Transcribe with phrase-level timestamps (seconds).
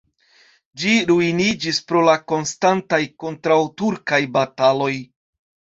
[0.83, 4.95] Ĝi ruiniĝis pro la konstantaj kontraŭturkaj bataloj.